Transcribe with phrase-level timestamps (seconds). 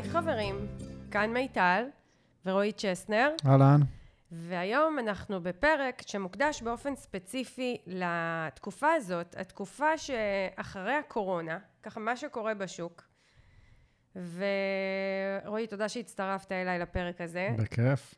[0.00, 0.66] היי חברים,
[1.10, 1.84] כאן מיטל
[2.46, 3.80] ורועי צ'סנר, אהלן.
[4.32, 13.02] והיום אנחנו בפרק שמוקדש באופן ספציפי לתקופה הזאת, התקופה שאחרי הקורונה, ככה מה שקורה בשוק.
[14.16, 17.48] ורועי, תודה שהצטרפת אליי לפרק הזה.
[17.58, 18.14] בכיף.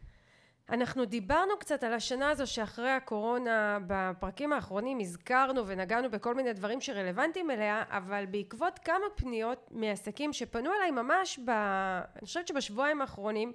[0.69, 6.81] אנחנו דיברנו קצת על השנה הזו שאחרי הקורונה, בפרקים האחרונים הזכרנו ונגענו בכל מיני דברים
[6.81, 11.51] שרלוונטיים אליה, אבל בעקבות כמה פניות מעסקים שפנו אליי ממש ב...
[11.51, 13.53] אני חושבת שבשבועיים האחרונים,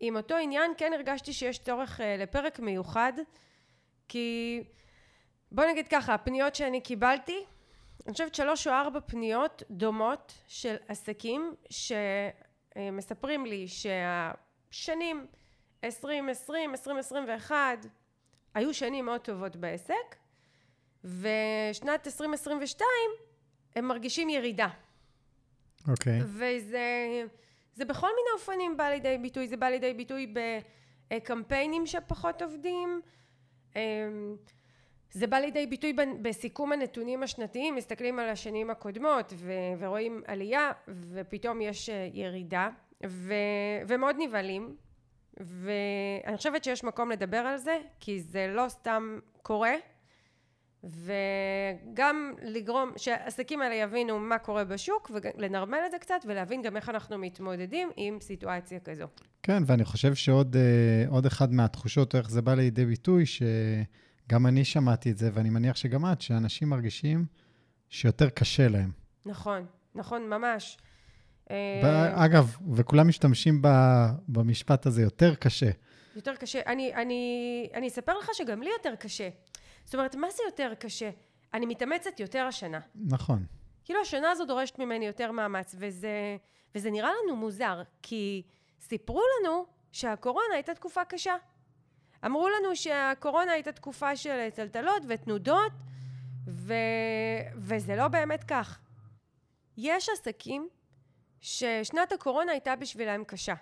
[0.00, 3.12] עם אותו עניין כן הרגשתי שיש צורך אה, לפרק מיוחד,
[4.08, 4.60] כי
[5.52, 7.44] בוא נגיד ככה, הפניות שאני קיבלתי,
[8.06, 15.26] אני חושבת שלוש או ארבע פניות דומות של עסקים שמספרים לי שהשנים
[15.84, 17.86] 2020, 2021
[18.54, 20.16] היו שנים מאוד טובות בעסק,
[21.04, 22.88] ושנת 2022
[23.76, 24.68] הם מרגישים ירידה.
[25.88, 26.20] אוקיי.
[26.20, 26.24] Okay.
[26.24, 27.24] וזה
[27.74, 30.34] זה בכל מיני אופנים בא לידי ביטוי, זה בא לידי ביטוי
[31.10, 33.00] בקמפיינים שפחות עובדים,
[33.76, 33.80] אמ,
[35.12, 41.60] זה בא לידי ביטוי בסיכום הנתונים השנתיים, מסתכלים על השנים הקודמות ו- ורואים עלייה ופתאום
[41.60, 42.68] יש אה, ירידה
[43.06, 43.34] ו-
[43.88, 44.76] ומאוד נבהלים
[45.40, 49.74] ואני חושבת שיש מקום לדבר על זה כי זה לא סתם קורה
[50.84, 56.88] וגם לגרום שהעסקים האלה יבינו מה קורה בשוק ולנרמל את זה קצת ולהבין גם איך
[56.88, 59.04] אנחנו מתמודדים עם סיטואציה כזו.
[59.42, 65.10] כן, ואני חושב שעוד אה, אחד מהתחושות, איך זה בא לידי ביטוי, שגם אני שמעתי
[65.10, 67.24] את זה, ואני מניח שגם את, שאנשים מרגישים
[67.88, 68.90] שיותר קשה להם.
[69.26, 70.78] נכון, נכון, ממש.
[71.50, 73.62] אה, אגב, וכולם משתמשים
[74.28, 75.70] במשפט הזה, יותר קשה.
[76.16, 76.60] יותר קשה.
[76.66, 79.28] אני, אני, אני אספר לך שגם לי יותר קשה.
[79.84, 81.10] זאת אומרת, מה זה יותר קשה?
[81.54, 82.80] אני מתאמצת יותר השנה.
[82.94, 83.44] נכון.
[83.84, 86.36] כאילו, השנה הזו דורשת ממני יותר מאמץ, וזה,
[86.74, 88.42] וזה נראה לנו מוזר, כי
[88.80, 91.34] סיפרו לנו שהקורונה הייתה תקופה קשה.
[92.26, 95.72] אמרו לנו שהקורונה הייתה תקופה של טלטלות ותנודות,
[96.46, 96.74] ו...
[97.56, 98.78] וזה לא באמת כך.
[99.76, 100.68] יש עסקים
[101.40, 103.54] ששנת הקורונה הייתה בשבילם קשה.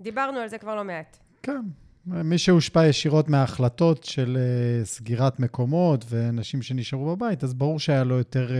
[0.00, 1.18] דיברנו על זה כבר לא מעט.
[1.42, 1.60] כן,
[2.06, 8.18] מי שהושפע ישירות מההחלטות של uh, סגירת מקומות ואנשים שנשארו בבית, אז ברור שהיה לו
[8.18, 8.52] יותר uh,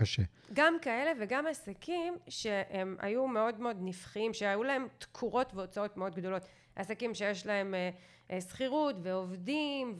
[0.00, 0.22] קשה.
[0.52, 6.42] גם כאלה וגם עסקים שהם היו מאוד מאוד נפחים, שהיו להם תקורות והוצאות מאוד גדולות.
[6.76, 7.74] עסקים שיש להם
[8.28, 9.94] uh, uh, שכירות ועובדים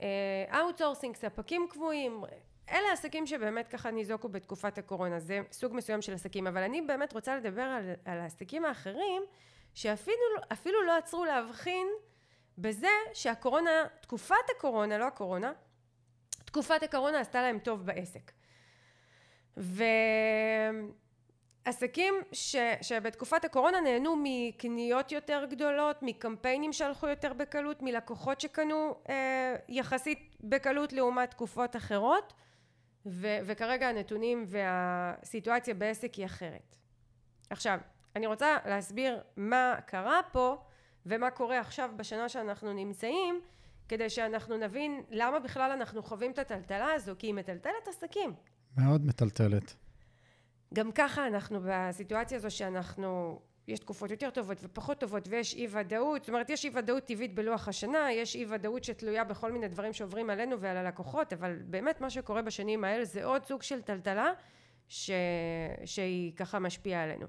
[0.00, 2.22] ו outsourcing, uh, ספקים קבועים,
[2.70, 7.12] אלה עסקים שבאמת ככה ניזוקו בתקופת הקורונה, זה סוג מסוים של עסקים, אבל אני באמת
[7.12, 9.22] רוצה לדבר על, על העסקים האחרים
[9.74, 11.88] שאפילו לא עצרו להבחין
[12.58, 13.70] בזה שהקורונה,
[14.00, 15.52] תקופת הקורונה, לא הקורונה,
[16.44, 18.32] תקופת הקורונה עשתה להם טוב בעסק.
[21.66, 29.56] ועסקים ש, שבתקופת הקורונה נהנו מקניות יותר גדולות, מקמפיינים שהלכו יותר בקלות, מלקוחות שקנו אה,
[29.68, 32.32] יחסית בקלות לעומת תקופות אחרות,
[33.06, 36.76] ו, וכרגע הנתונים והסיטואציה בעסק היא אחרת.
[37.50, 37.78] עכשיו,
[38.16, 40.56] אני רוצה להסביר מה קרה פה
[41.06, 43.40] ומה קורה עכשיו בשנה שאנחנו נמצאים
[43.88, 48.34] כדי שאנחנו נבין למה בכלל אנחנו חווים את הטלטלה הזו כי היא מטלטלת עסקים.
[48.76, 49.74] מאוד מטלטלת.
[50.74, 56.22] גם ככה אנחנו בסיטואציה הזו שאנחנו יש תקופות יותר טובות ופחות טובות ויש אי ודאות
[56.22, 59.92] זאת אומרת יש אי ודאות טבעית בלוח השנה יש אי ודאות שתלויה בכל מיני דברים
[59.92, 64.32] שעוברים עלינו ועל הלקוחות אבל באמת מה שקורה בשנים האלה זה עוד סוג של טלטלה
[64.88, 65.10] ש...
[65.84, 67.26] שהיא ככה משפיעה עלינו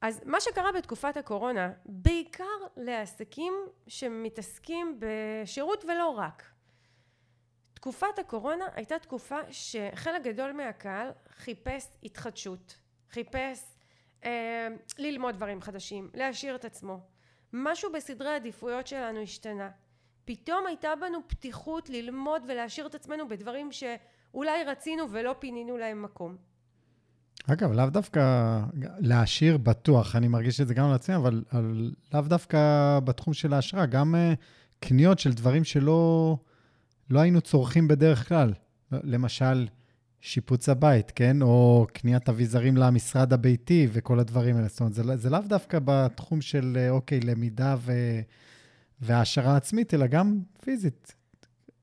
[0.00, 2.44] אז מה שקרה בתקופת הקורונה, בעיקר
[2.76, 3.54] לעסקים
[3.86, 6.42] שמתעסקים בשירות ולא רק.
[7.74, 12.78] תקופת הקורונה הייתה תקופה שחלק גדול מהקהל חיפש התחדשות,
[13.10, 13.77] חיפש
[14.24, 14.68] אה,
[14.98, 17.00] ללמוד דברים חדשים, להעשיר את עצמו.
[17.52, 19.70] משהו בסדרי העדיפויות שלנו השתנה.
[20.24, 26.36] פתאום הייתה בנו פתיחות ללמוד ולהעשיר את עצמנו בדברים שאולי רצינו ולא פינינו להם מקום.
[27.46, 28.60] אגב, לאו דווקא
[28.98, 32.58] להעשיר בטוח, אני מרגיש את זה גם על עצמי, אבל על, לאו דווקא
[33.04, 34.36] בתחום של ההשראה, גם uh,
[34.80, 36.36] קניות של דברים שלא
[37.10, 38.52] לא היינו צורכים בדרך כלל.
[38.92, 39.66] למשל,
[40.20, 41.42] שיפוץ הבית, כן?
[41.42, 44.68] או קניית אביזרים למשרד הביתי וכל הדברים האלה.
[44.68, 47.92] זאת אומרת, זה, זה לאו דווקא בתחום של, אה, אוקיי, למידה ו,
[49.00, 51.14] והעשרה עצמית, אלא גם פיזית.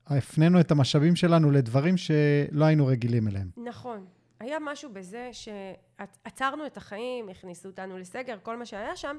[0.06, 3.50] הפנינו את המשאבים שלנו לדברים שלא היינו רגילים אליהם.
[3.56, 4.06] נכון.
[4.40, 9.16] היה משהו בזה שעצרנו את החיים, הכניסו אותנו לסגר, כל מה שהיה שם,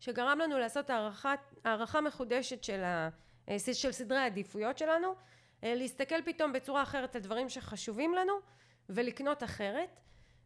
[0.00, 1.34] שגרם לנו לעשות הערכה,
[1.64, 3.08] הערכה מחודשת של, ה,
[3.48, 5.08] אה, של סדרי העדיפויות שלנו,
[5.62, 8.32] להסתכל פתאום בצורה אחרת על דברים שחשובים לנו
[8.88, 10.00] ולקנות אחרת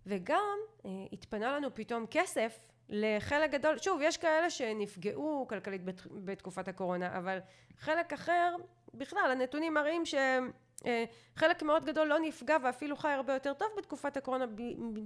[0.06, 2.58] וגם אה, התפנה לנו פתאום כסף
[2.88, 7.38] לחלק גדול, שוב, יש כאלה שנפגעו כלכלית בת, בתקופת הקורונה, אבל
[7.78, 8.54] חלק אחר,
[8.94, 14.46] בכלל, הנתונים מראים שחלק מאוד גדול לא נפגע ואפילו חי הרבה יותר טוב בתקופת הקורונה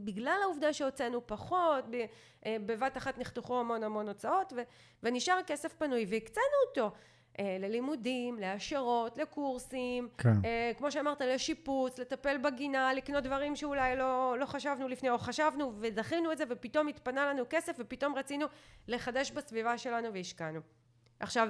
[0.04, 1.84] בגלל העובדה שהוצאנו פחות,
[2.46, 4.52] בבת אחת נחתכו המון המון הוצאות
[5.02, 6.84] ונשאר כסף פנוי והקצינו אותו.
[6.84, 6.90] אה,
[7.38, 10.28] ללימודים, להעשרות, לקורסים, כן.
[10.44, 15.72] אה, כמו שאמרת, לשיפוץ, לטפל בגינה, לקנות דברים שאולי לא, לא חשבנו לפני, או חשבנו
[15.80, 18.46] ודחינו את זה, ופתאום התפנה לנו כסף, ופתאום רצינו
[18.88, 20.60] לחדש בסביבה שלנו והשקענו.
[21.20, 21.48] עכשיו,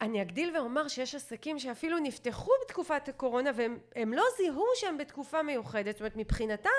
[0.00, 5.94] אני אגדיל ואומר שיש עסקים שאפילו נפתחו בתקופת הקורונה והם לא זיהו שהם בתקופה מיוחדת,
[5.94, 6.70] זאת אומרת מבחינתם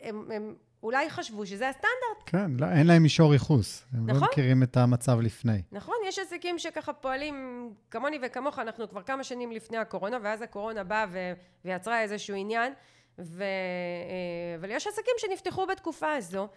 [0.00, 2.22] הם, הם אולי חשבו שזה הסטנדרט.
[2.26, 3.86] כן, לא, אין להם מישור ייחוס.
[3.92, 4.22] הם לא נכון?
[4.22, 5.62] לא מכירים את המצב לפני.
[5.72, 10.84] נכון, יש עסקים שככה פועלים כמוני וכמוך, אנחנו כבר כמה שנים לפני הקורונה, ואז הקורונה
[10.84, 11.32] באה ו...
[11.64, 12.72] ויצרה איזשהו עניין,
[13.18, 13.42] ו...
[13.42, 16.48] אה, אבל יש עסקים שנפתחו בתקופה הזו.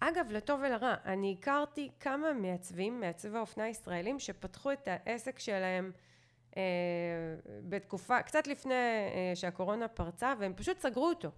[0.00, 5.92] אגב, לטוב ולרע, אני הכרתי כמה מעצבים, מעצבי האופנה הישראלים, שפתחו את העסק שלהם
[6.56, 6.62] אה,
[7.68, 11.30] בתקופה, קצת לפני אה, שהקורונה פרצה, והם פשוט סגרו אותו.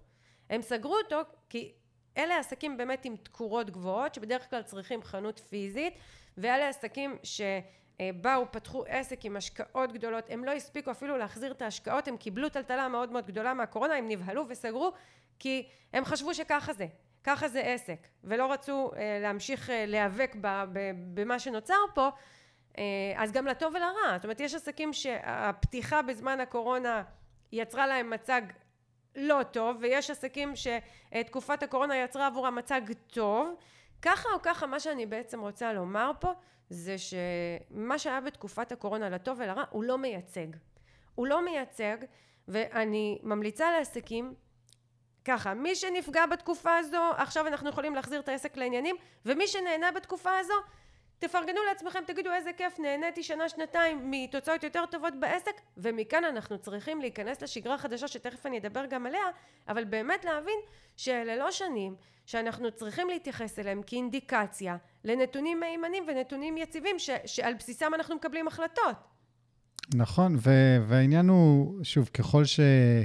[0.49, 1.73] הם סגרו אותו כי
[2.17, 5.93] אלה עסקים באמת עם תקורות גבוהות שבדרך כלל צריכים חנות פיזית
[6.37, 10.25] ואלה עסקים שבאו פתחו עסק עם השקעות גדולות.
[10.29, 14.07] הם לא הספיקו אפילו להחזיר את ההשקעות הם קיבלו טלטלה מאוד מאוד גדולה מהקורונה הם
[14.07, 14.91] נבהלו וסגרו
[15.39, 16.87] כי הם חשבו שככה זה
[17.25, 20.35] ככה זה עסק ולא רצו אה, להמשיך אה, להיאבק
[21.13, 22.09] במה שנוצר פה
[22.77, 22.83] אה,
[23.15, 24.17] אז גם לטוב ולרע.
[24.17, 27.03] זאת אומרת יש עסקים שהפתיחה בזמן הקורונה
[27.51, 28.41] יצרה להם מצג
[29.15, 33.55] לא טוב ויש עסקים שתקופת הקורונה יצרה עבורם מצג טוב.
[34.01, 36.33] ככה או ככה מה שאני בעצם רוצה לומר פה
[36.69, 40.47] זה שמה שהיה בתקופת הקורונה לטוב ולרע הוא לא מייצג.
[41.15, 41.97] הוא לא מייצג
[42.47, 44.33] ואני ממליצה לעסקים
[45.25, 48.95] ככה מי שנפגע בתקופה הזו עכשיו אנחנו יכולים להחזיר את העסק לעניינים
[49.25, 50.53] ומי שנהנה בתקופה הזו
[51.19, 57.01] תפרגנו לעצמכם, תגידו איזה כיף, נהניתי שנה שנתיים מתוצאות יותר טובות בעסק ומכאן אנחנו צריכים
[57.01, 59.23] להיכנס לשגרה חדשה שתכף אני אדבר גם עליה,
[59.67, 60.59] אבל באמת להבין
[60.95, 61.95] שאלה לא שנים
[62.25, 68.95] שאנחנו צריכים להתייחס אליהם כאינדיקציה לנתונים מהימנים ונתונים יציבים ש- שעל בסיסם אנחנו מקבלים החלטות.
[69.95, 72.59] נכון, ו- והעניין הוא, שוב, ככל, ש-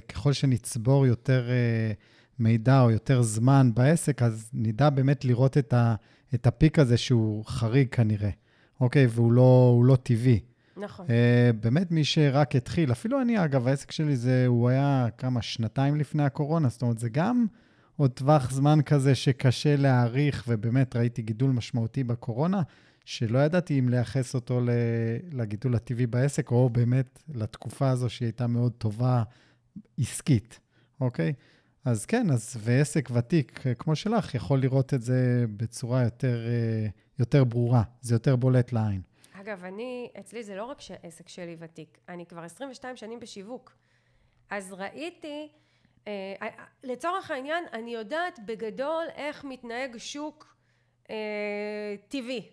[0.09, 1.97] ככל שנצבור יותר uh,
[2.39, 5.95] מידע או יותר זמן בעסק, אז נדע באמת לראות את ה...
[6.35, 8.31] את הפיק הזה שהוא חריג כנראה,
[8.81, 9.07] אוקיי?
[9.07, 10.41] והוא לא, לא טבעי.
[10.77, 11.07] נכון.
[11.07, 11.11] Uh,
[11.61, 16.23] באמת, מי שרק התחיל, אפילו אני, אגב, העסק שלי זה, הוא היה כמה, שנתיים לפני
[16.23, 17.47] הקורונה, זאת אומרת, זה גם
[17.97, 22.63] עוד טווח זמן כזה שקשה להעריך, ובאמת ראיתי גידול משמעותי בקורונה,
[23.05, 24.61] שלא ידעתי אם לייחס אותו
[25.33, 29.23] לגידול הטבעי בעסק, או באמת לתקופה הזו שהיא הייתה מאוד טובה
[29.99, 30.61] עסקית,
[31.01, 31.33] אוקיי?
[31.85, 36.87] אז כן, אז ועסק ותיק אה, כמו שלך יכול לראות את זה בצורה יותר, אה,
[37.19, 39.03] יותר ברורה, זה יותר בולט לעין.
[39.33, 43.77] אגב, אני, אצלי זה לא רק שהעסק שלי ותיק, אני כבר 22 שנים בשיווק.
[44.51, 45.49] אז ראיתי,
[46.09, 50.57] אה, אה, לצורך העניין, אני יודעת בגדול איך מתנהג שוק
[51.11, 52.51] אה, טבעי.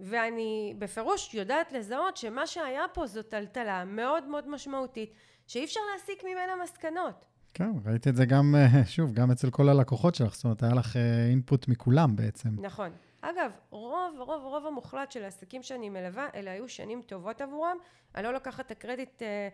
[0.00, 5.14] ואני בפירוש יודעת לזהות שמה שהיה פה זו טלטלה מאוד מאוד משמעותית,
[5.46, 7.24] שאי אפשר להסיק ממנה מסקנות.
[7.54, 10.74] כן, ראיתי את זה גם, אה, שוב, גם אצל כל הלקוחות שלך, זאת אומרת, היה
[10.74, 10.96] לך
[11.30, 12.48] אינפוט אה, מכולם בעצם.
[12.60, 12.90] נכון.
[13.20, 17.76] אגב, רוב, רוב, רוב המוחלט של העסקים שאני מלווה, אלה היו שנים טובות עבורם.
[18.14, 19.48] אני לא לוקחת את הקרדיט אה,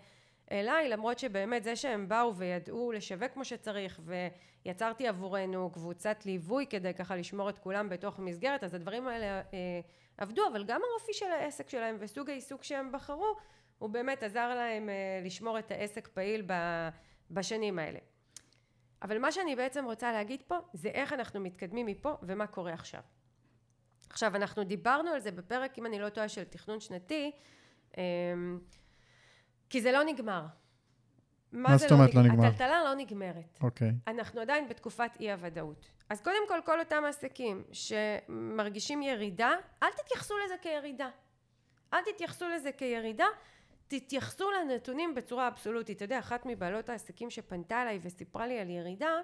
[0.52, 4.00] אליי, למרות שבאמת זה שהם באו וידעו לשווק כמו שצריך,
[4.64, 9.80] ויצרתי עבורנו קבוצת ליווי כדי ככה לשמור את כולם בתוך מסגרת, אז הדברים האלה אה,
[10.18, 13.36] עבדו, אבל גם האופי של העסק שלהם וסוג העיסוק שהם בחרו,
[13.78, 16.52] הוא באמת עזר להם אה, לשמור את העסק פעיל ב...
[17.30, 17.98] בשנים האלה.
[19.02, 23.00] אבל מה שאני בעצם רוצה להגיד פה זה איך אנחנו מתקדמים מפה ומה קורה עכשיו.
[24.10, 27.30] עכשיו אנחנו דיברנו על זה בפרק אם אני לא טועה של תכנון שנתי
[27.96, 28.58] אמ,
[29.70, 30.46] כי זה לא נגמר.
[31.52, 32.46] מה זאת אומרת לא נגמר?
[32.46, 33.58] הטלטלה לא נגמרת.
[33.62, 33.88] אוקיי.
[33.88, 34.10] Okay.
[34.10, 35.90] אנחנו עדיין בתקופת אי הוודאות.
[36.08, 41.08] אז קודם כל כל אותם עסקים שמרגישים ירידה אל תתייחסו לזה כירידה.
[41.94, 43.26] אל תתייחסו לזה כירידה
[43.90, 45.96] תתייחסו לנתונים בצורה אבסולוטית.
[45.96, 49.20] אתה יודע, אחת מבעלות העסקים שפנתה אליי וסיפרה לי על ירידה,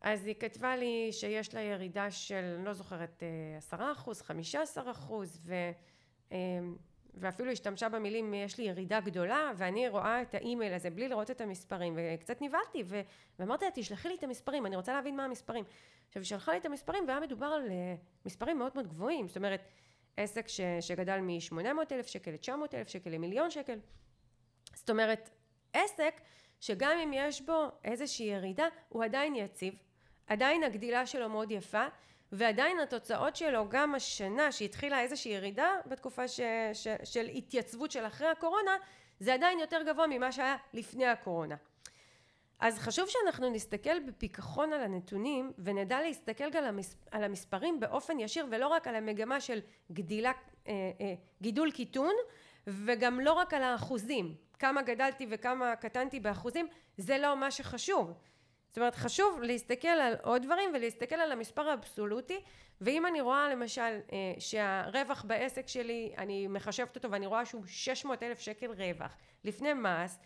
[0.00, 4.62] אז היא כתבה לי שיש לה ירידה של, אני לא זוכרת, אה, עשרה אחוז, חמישה
[4.62, 5.52] עשר אחוז.
[6.30, 6.38] אה,
[7.14, 11.40] ואפילו השתמשה במילים יש לי ירידה גדולה ואני רואה את האימייל הזה בלי לראות את
[11.40, 12.84] המספרים וקצת נבהלתי.
[13.38, 15.64] ואמרתי לה תשלחי לי את המספרים אני רוצה להבין מה המספרים
[16.08, 17.94] עכשיו היא שלחה לי את המספרים והיה מדובר על אה,
[18.26, 19.60] מספרים מאוד מאוד גבוהים זאת אומרת
[20.16, 23.78] עסק ש, שגדל מ-800 אלף שקל ל-900 אלף שקל למיליון שקל.
[24.74, 25.30] זאת אומרת
[25.72, 26.20] עסק
[26.60, 29.74] שגם אם יש בו איזושהי ירידה הוא עדיין יציב
[30.26, 31.86] עדיין הגדילה שלו מאוד יפה,
[32.32, 36.40] ועדיין התוצאות שלו גם השנה שהתחילה איזושהי ירידה בתקופה ש,
[36.72, 38.76] ש, של התייצבות של אחרי הקורונה
[39.20, 41.56] זה עדיין יותר גבוה ממה שהיה לפני הקורונה
[42.60, 46.78] אז חשוב שאנחנו נסתכל בפיכחון על הנתונים ונדע להסתכל גם
[47.10, 49.60] על המספרים באופן ישיר ולא רק על המגמה של
[49.92, 50.32] גדילה,
[50.68, 52.14] אה, אה, גידול קיטון
[52.66, 54.34] וגם לא רק על האחוזים.
[54.58, 58.12] כמה גדלתי וכמה קטנתי באחוזים זה לא מה שחשוב.
[58.68, 62.40] זאת אומרת חשוב להסתכל על עוד דברים ולהסתכל על המספר האבסולוטי
[62.80, 68.22] ואם אני רואה למשל אה, שהרווח בעסק שלי אני מחשבת אותו ואני רואה שהוא 600
[68.22, 69.16] אלף שקל רווח.
[69.44, 70.18] לפני מס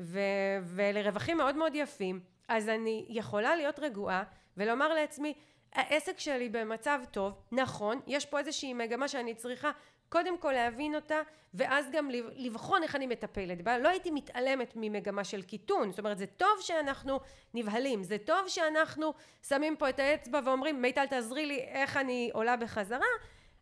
[0.00, 2.20] ו- ולרווחים מאוד מאוד יפים.
[2.48, 4.22] אז אני יכולה להיות רגועה
[4.56, 5.34] ולומר לעצמי
[5.72, 9.70] העסק שלי במצב טוב נכון יש פה איזושהי מגמה שאני צריכה
[10.08, 11.20] קודם כל להבין אותה
[11.54, 13.78] ואז גם לבחון איך אני מטפלת בה.
[13.78, 15.90] לא הייתי מתעלמת ממגמה של קיטון.
[15.90, 17.20] זאת אומרת זה טוב שאנחנו
[17.54, 19.14] נבהלים זה טוב שאנחנו
[19.48, 23.06] שמים פה את האצבע ואומרים מיטל תעזרי לי איך אני עולה בחזרה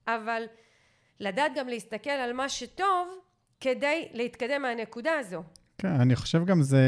[0.07, 0.45] אבל
[1.21, 3.19] לדעת גם להסתכל על מה שטוב
[3.61, 5.43] כדי להתקדם מהנקודה הזו
[5.79, 6.83] כן אני חושב גם זה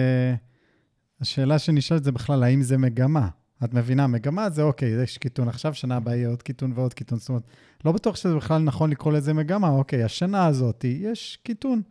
[1.21, 3.28] השאלה שנשאלת זה בכלל האם זה מגמה
[3.64, 7.18] את מבינה, מגמה זה אוקיי, יש קיטון עכשיו, שנה הבאה יהיה עוד קיטון ועוד קיטון.
[7.18, 7.42] זאת אומרת,
[7.85, 11.83] לא בטוח שזה בכלל נכון לקרוא לזה מגמה, אוקיי, השנה הזאת יש קיטון.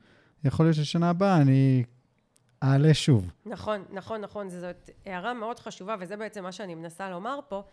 [0.44, 1.84] יכול להיות ששנה הבאה אני
[2.64, 3.32] אעלה שוב.
[3.46, 4.50] נכון, נכון, נכון.
[4.50, 7.64] זאת הערה מאוד חשובה, וזה בעצם מה שאני מנסה לומר פה.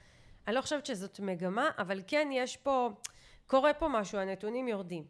[0.46, 2.90] אני לא חושבת שזאת מגמה, אבל כן יש פה,
[3.46, 5.04] קורה פה משהו, הנתונים יורדים.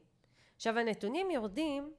[0.56, 1.90] עכשיו, הנתונים יורדים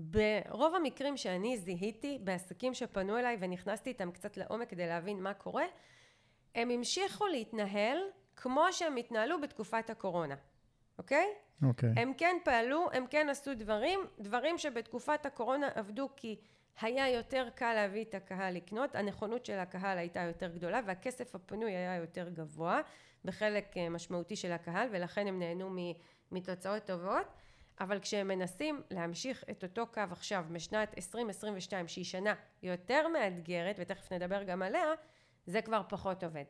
[0.00, 5.64] ברוב המקרים שאני זיהיתי בעסקים שפנו אליי ונכנסתי איתם קצת לעומק כדי להבין מה קורה,
[6.54, 7.98] הם המשיכו להתנהל
[8.36, 10.34] כמו שהם התנהלו בתקופת הקורונה,
[10.98, 11.26] אוקיי?
[11.62, 11.92] אוקיי.
[11.96, 16.40] הם כן פעלו, הם כן עשו דברים, דברים שבתקופת הקורונה עבדו כי
[16.80, 21.72] היה יותר קל להביא את הקהל לקנות, הנכונות של הקהל הייתה יותר גדולה והכסף הפנוי
[21.72, 22.80] היה יותר גבוה
[23.24, 25.70] בחלק אה, משמעותי של הקהל ולכן הם נהנו
[26.32, 27.26] מתוצאות טובות
[27.80, 34.12] אבל כשהם מנסים להמשיך את אותו קו עכשיו משנת 2022 שהיא שנה יותר מאתגרת ותכף
[34.12, 34.84] נדבר גם עליה
[35.46, 36.44] זה כבר פחות עובד.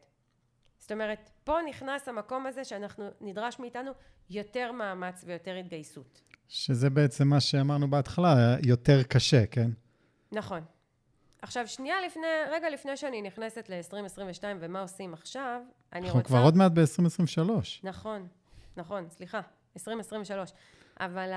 [0.79, 3.93] זאת אומרת, פה נכנס המקום הזה שאנחנו, נדרש מאיתנו
[4.31, 6.23] יותר מאמץ ויותר התגייסות.
[6.49, 9.71] שזה בעצם מה שאמרנו בהתחלה, יותר קשה, כן?
[10.33, 10.61] נכון.
[11.43, 15.61] עכשיו, שנייה לפני, רגע לפני שאני נכנסת ל-2022 ומה עושים עכשיו,
[15.93, 16.19] אני אנחנו רוצה...
[16.19, 17.51] אנחנו כבר עוד מעט ב-2023.
[17.83, 18.29] נכון,
[18.77, 19.41] נכון, סליחה,
[19.77, 20.53] 2023.
[21.01, 21.31] אבל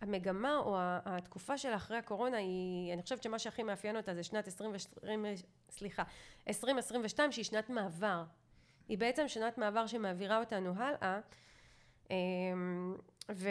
[0.00, 4.46] המגמה או התקופה של אחרי הקורונה היא, אני חושבת שמה שהכי מאפיין אותה זה שנת
[4.46, 5.24] 2020,
[5.70, 6.02] סליחה,
[6.48, 8.24] 2022 שהיא שנת מעבר.
[8.88, 11.20] היא בעצם שנת מעבר שמעבירה אותנו הלאה.
[12.10, 12.96] אמ,
[13.32, 13.48] ו,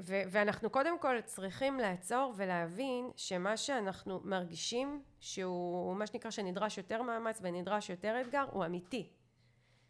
[0.00, 7.02] ו, ואנחנו קודם כל צריכים לעצור ולהבין שמה שאנחנו מרגישים שהוא מה שנקרא שנדרש יותר
[7.02, 9.10] מאמץ ונדרש יותר אתגר הוא אמיתי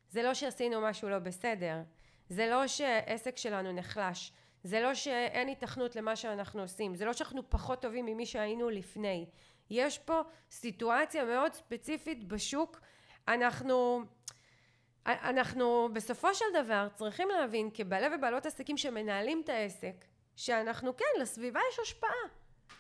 [0.09, 1.83] זה לא שעשינו משהו לא בסדר
[2.29, 4.33] זה לא שעסק שלנו נחלש
[4.65, 9.27] זה לא שאין היתכנות למה שאנחנו עושים זה לא שאנחנו פחות טובים ממי שהיינו לפני.
[9.71, 12.81] יש פה סיטואציה מאוד ספציפית בשוק.
[13.29, 14.03] אנחנו
[15.07, 20.05] אנחנו בסופו של דבר צריכים להבין כבעלי ובעלות עסקים שמנהלים את העסק
[20.37, 22.11] שאנחנו כן לסביבה יש השפעה.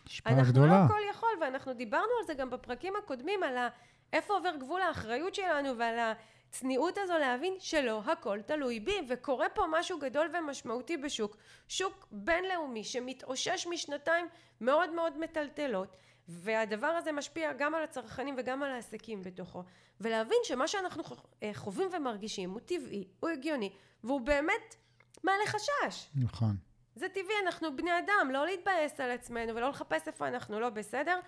[0.06, 0.82] השפעה אנחנו גדולה.
[0.82, 3.68] אנחנו לא הכל יכול ואנחנו דיברנו על זה גם בפרקים הקודמים על ה,
[4.12, 6.12] איפה עובר גבול האחריות שלנו ועל
[6.52, 11.36] הצניעות הזו להבין שלא הכל תלוי בי וקורה פה משהו גדול ומשמעותי בשוק
[11.68, 14.26] שוק בינלאומי שמתאושש משנתיים
[14.60, 15.96] מאוד מאוד מטלטלות
[16.28, 19.62] והדבר הזה משפיע גם על הצרכנים וגם על העסקים בתוכו
[20.00, 21.02] ולהבין שמה שאנחנו
[21.42, 23.72] אה, חווים ומרגישים הוא טבעי, הוא הגיוני
[24.04, 24.76] והוא באמת
[25.24, 26.08] מעלה חשש.
[26.14, 26.56] נכון.
[26.94, 31.20] זה טבעי, אנחנו בני אדם, לא להתבאס על עצמנו ולא לחפש איפה אנחנו לא בסדר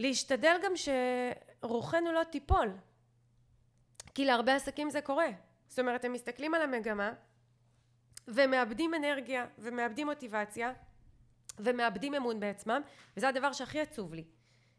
[0.00, 0.72] ולהשתדל גם
[1.60, 2.72] שרוחנו לא תיפול.
[4.14, 5.28] כי להרבה עסקים זה קורה.
[5.68, 7.12] זאת אומרת הם מסתכלים על המגמה
[8.28, 10.72] ומאבדים אנרגיה ומאבדים מוטיבציה
[11.58, 12.80] ומאבדים אמון בעצמם
[13.16, 14.24] וזה הדבר שהכי עצוב לי.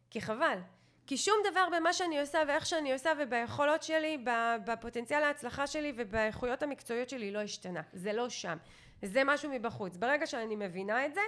[0.09, 0.59] כי חבל.
[1.07, 4.25] כי שום דבר במה שאני עושה ואיך שאני עושה וביכולות שלי
[4.65, 7.81] בפוטנציאל ההצלחה שלי ובאיכויות המקצועיות שלי לא השתנה.
[7.93, 8.57] זה לא שם.
[9.01, 9.97] זה משהו מבחוץ.
[9.97, 11.21] ברגע שאני מבינה את זה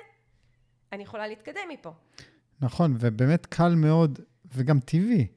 [0.91, 1.93] אני יכולה להתקדם מפה.
[2.61, 5.27] נכון ובאמת קל מאוד וגם טבעי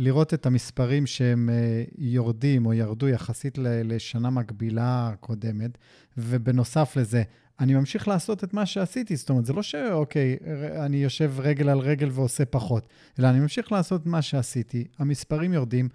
[0.00, 5.78] לראות את המספרים שהם אה, יורדים או ירדו יחסית לשנה מקבילה קודמת
[6.18, 7.22] ובנוסף לזה
[7.60, 9.16] אני ממשיך לעשות את מה שעשיתי.
[9.16, 10.36] זאת אומרת, זה לא שאוקיי,
[10.84, 12.88] אני יושב רגל על רגל ועושה פחות,
[13.18, 15.88] אלא אני ממשיך לעשות מה שעשיתי, המספרים יורדים,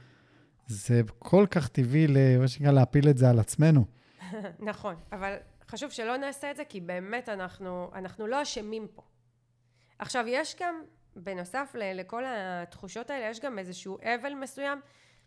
[0.67, 2.07] זה כל כך טבעי,
[2.39, 3.85] מה שנקרא, להפיל את זה על עצמנו.
[4.69, 5.35] נכון, אבל
[5.69, 9.01] חשוב שלא נעשה את זה, כי באמת אנחנו, אנחנו לא אשמים פה.
[10.00, 10.75] עכשיו, יש גם
[11.15, 14.81] בנוסף לכל התחושות האלה, יש גם איזשהו אבל מסוים.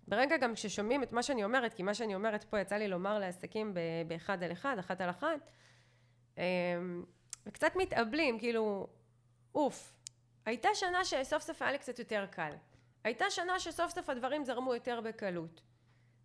[0.09, 3.19] ברגע גם כששומעים את מה שאני אומרת, כי מה שאני אומרת פה יצא לי לומר
[3.19, 3.75] לעסקים
[4.07, 5.51] באחד על אחד, אחת על אחת,
[6.39, 6.43] אמ,
[7.47, 8.87] וקצת מתאבלים, כאילו,
[9.55, 9.93] אוף,
[10.47, 12.53] הייתה שנה שסוף סוף היה לי קצת יותר קל.
[13.05, 15.61] הייתה שנה שסוף סוף הדברים זרמו יותר בקלות.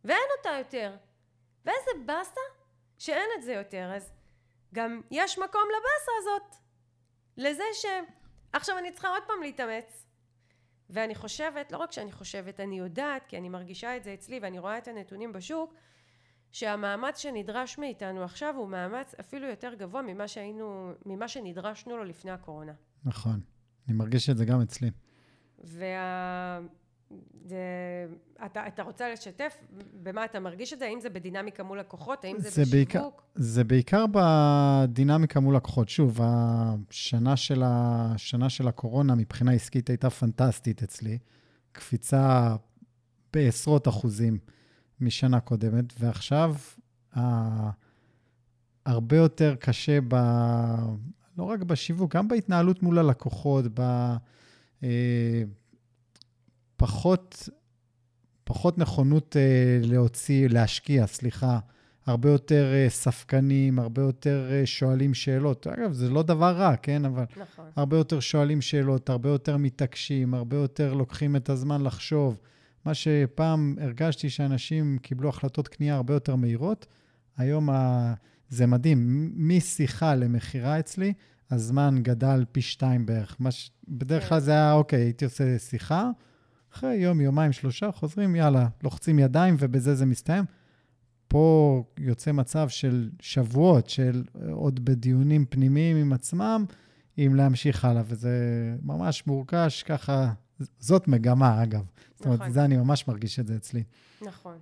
[0.04, 0.96] ואין אותה יותר.
[1.66, 2.42] ואיזה באסה
[2.98, 3.92] שאין את זה יותר.
[3.96, 4.14] אז
[4.74, 6.56] גם יש מקום לבאסה הזאת.
[7.38, 7.86] לזה ש...
[8.54, 10.06] עכשיו אני צריכה עוד פעם להתאמץ.
[10.90, 14.60] ואני חושבת, לא רק שאני חושבת, אני יודעת, כי אני מרגישה את זה אצלי ואני
[14.60, 15.74] רואה את הנתונים בשוק,
[16.52, 22.32] שהמאמץ שנדרש מאיתנו עכשיו הוא מאמץ אפילו יותר גבוה ממה שהיינו, ממה שנדרשנו לו לפני
[22.32, 22.74] הקורונה.
[23.06, 23.42] נכון.
[23.88, 24.92] אני מרגיש את זה גם אצלי.
[25.64, 26.60] וה...
[27.46, 27.58] זה,
[28.46, 29.58] אתה, אתה רוצה לשתף
[30.04, 30.86] במה אתה מרגיש את זה?
[30.86, 32.26] האם זה בדינמיקה מול לקוחות?
[32.26, 32.72] האם זה, זה בשיווק?
[32.72, 35.90] בעיקר, זה בעיקר בדינמיקה מול לקוחות.
[35.90, 41.18] שוב, השנה של, השנה של הקורונה מבחינה עסקית הייתה פנטסטית אצלי.
[41.72, 42.56] קפיצה
[43.34, 44.38] בעשרות אחוזים
[45.00, 46.56] משנה קודמת, ועכשיו
[48.86, 50.16] הרבה יותר קשה ב...
[51.38, 54.14] לא רק בשיווק, גם בהתנהלות מול הלקוחות, ב...
[56.78, 57.50] פחות,
[58.44, 61.60] פחות נכונות אה, להוציא, להשקיע, סליחה,
[62.06, 65.68] הרבה יותר אה, ספקנים, הרבה יותר אה, שואלים שאלות.
[65.68, 67.06] אגב, זה לא דבר רע, כן?
[67.06, 67.66] אבל נכון.
[67.76, 72.38] הרבה יותר שואלים שאלות, הרבה יותר מתעקשים, הרבה יותר לוקחים את הזמן לחשוב.
[72.86, 76.86] מה שפעם הרגשתי שאנשים קיבלו החלטות קנייה הרבה יותר מהירות,
[77.38, 78.14] היום ה...
[78.50, 81.14] זה מדהים, משיחה למכירה אצלי,
[81.52, 83.38] הזמן גדל פי שתיים בערך.
[83.50, 83.72] ש...
[83.88, 84.46] בדרך כלל כן.
[84.46, 86.10] זה היה, אוקיי, הייתי עושה שיחה,
[86.74, 90.44] אחרי יום, יומיים, שלושה, חוזרים, יאללה, לוחצים ידיים ובזה זה מסתיים.
[91.28, 96.66] פה יוצא מצב של שבועות, של עוד בדיונים פנימיים עם עצמם,
[97.18, 98.36] אם להמשיך הלאה, וזה
[98.82, 100.34] ממש מורגש ככה,
[100.80, 101.80] זאת מגמה, אגב.
[101.80, 101.86] נכון.
[102.16, 102.52] זאת אומרת, נכון.
[102.52, 103.84] זה אני ממש מרגיש את זה אצלי.
[104.22, 104.60] נכון.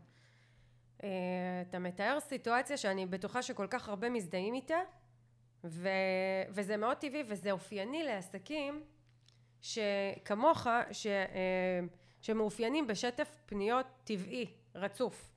[1.00, 1.04] Uh,
[1.70, 4.76] אתה מתאר סיטואציה שאני בטוחה שכל כך הרבה מזדהים איתה,
[5.64, 5.90] ו...
[6.50, 8.82] וזה מאוד טבעי וזה אופייני לעסקים
[9.62, 11.08] שכמוך, ש...
[11.08, 15.32] Uh, שמאופיינים בשטף פניות טבעי, רצוף.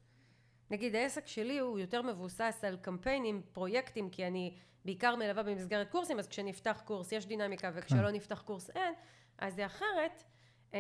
[0.71, 6.19] נגיד העסק שלי הוא יותר מבוסס על קמפיינים, פרויקטים, כי אני בעיקר מלווה במסגרת קורסים,
[6.19, 8.15] אז כשנפתח קורס יש דינמיקה וכשלא כן.
[8.15, 8.95] נפתח קורס אין,
[9.39, 10.25] אז זה אחרת.
[10.75, 10.79] אמ,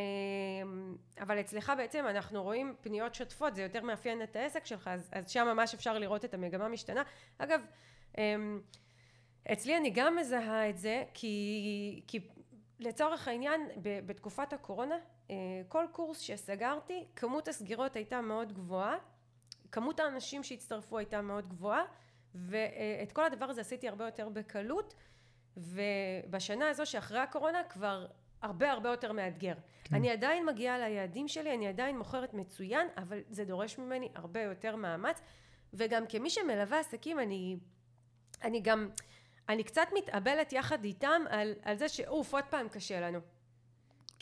[1.20, 5.30] אבל אצלך בעצם אנחנו רואים פניות שוטפות, זה יותר מאפיין את העסק שלך, אז, אז
[5.30, 7.02] שם ממש אפשר לראות את המגמה משתנה.
[7.38, 7.60] אגב,
[8.18, 8.60] אמ,
[9.52, 12.20] אצלי אני גם מזהה את זה, כי, כי
[12.78, 15.00] לצורך העניין, בתקופת הקורונה, אה,
[15.68, 18.96] כל קורס שסגרתי, כמות הסגירות הייתה מאוד גבוהה,
[19.72, 21.84] כמות האנשים שהצטרפו הייתה מאוד גבוהה,
[22.34, 24.94] ואת כל הדבר הזה עשיתי הרבה יותר בקלות,
[25.56, 28.06] ובשנה הזו שאחרי הקורונה כבר
[28.42, 29.54] הרבה הרבה יותר מאתגר.
[29.84, 29.94] כן.
[29.94, 34.76] אני עדיין מגיעה ליעדים שלי, אני עדיין מוכרת מצוין, אבל זה דורש ממני הרבה יותר
[34.76, 35.20] מאמץ,
[35.72, 37.56] וגם כמי שמלווה עסקים, אני,
[38.42, 38.88] אני גם...
[39.48, 43.18] אני קצת מתאבלת יחד איתם על, על זה שאוף עוד פעם קשה לנו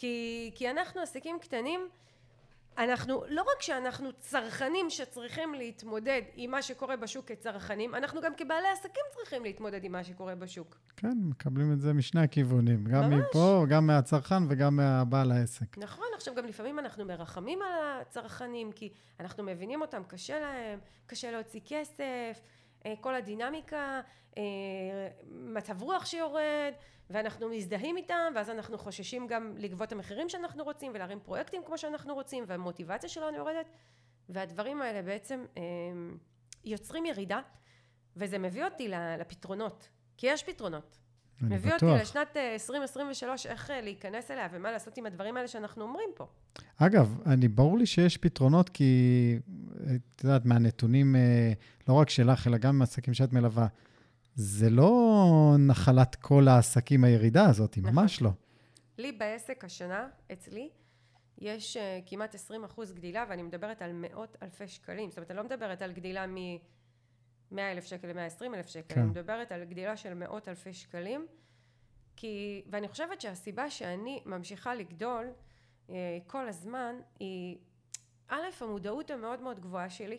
[0.02, 1.88] כי, כי אנחנו עסקים קטנים
[2.78, 8.68] אנחנו לא רק שאנחנו צרכנים שצריכים להתמודד עם מה שקורה בשוק כצרכנים אנחנו גם כבעלי
[8.68, 13.24] עסקים צריכים להתמודד עם מה שקורה בשוק כן מקבלים את זה משני הכיוונים גם ממש.
[13.28, 18.92] מפה גם מהצרכן וגם מהבעל העסק נכון עכשיו גם לפעמים אנחנו מרחמים על הצרכנים כי
[19.20, 22.40] אנחנו מבינים אותם קשה להם קשה להוציא כסף
[23.00, 24.00] כל הדינמיקה,
[24.38, 24.42] אה,
[25.30, 26.72] מצב רוח שיורד,
[27.10, 31.78] ואנחנו מזדהים איתם, ואז אנחנו חוששים גם לגבות את המחירים שאנחנו רוצים, ולהרים פרויקטים כמו
[31.78, 33.68] שאנחנו רוצים, והמוטיבציה שלנו יורדת,
[34.28, 35.62] והדברים האלה בעצם אה,
[36.64, 37.40] יוצרים ירידה,
[38.16, 41.01] וזה מביא אותי לפתרונות, כי יש פתרונות.
[41.42, 41.90] מביא בטוח.
[41.90, 46.26] אותי לשנת 2023, איך להיכנס אליה ומה לעשות עם הדברים האלה שאנחנו אומרים פה.
[46.76, 49.38] אגב, אני, ברור לי שיש פתרונות, כי
[49.96, 51.52] את יודעת, מהנתונים, אה,
[51.88, 53.66] לא רק שלך, אלא גם מהעסקים שאת מלווה,
[54.34, 57.94] זה לא נחלת כל העסקים הירידה הזאת, נכון.
[57.94, 58.30] ממש לא.
[58.98, 60.68] לי בעסק השנה, אצלי,
[61.38, 61.76] יש
[62.06, 65.10] כמעט 20 אחוז גדילה, ואני מדברת על מאות אלפי שקלים.
[65.10, 66.26] זאת אומרת, אני לא מדברת על גדילה
[67.52, 69.00] מ-100 אלף שקל ל-120 אלף שקל, כן.
[69.00, 71.26] אני מדברת על גדילה של מאות אלפי שקלים.
[72.16, 75.30] כי, ואני חושבת שהסיבה שאני ממשיכה לגדול
[75.88, 75.92] uh,
[76.26, 77.58] כל הזמן היא
[78.28, 80.18] א', המודעות המאוד מאוד גבוהה שלי,